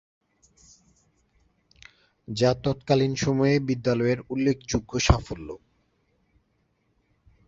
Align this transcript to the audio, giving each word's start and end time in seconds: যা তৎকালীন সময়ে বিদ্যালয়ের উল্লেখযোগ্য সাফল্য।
যা 2.27 2.51
তৎকালীন 2.63 3.13
সময়ে 3.15 3.55
বিদ্যালয়ের 3.59 4.19
উল্লেখযোগ্য 4.29 4.91
সাফল্য। 4.99 5.49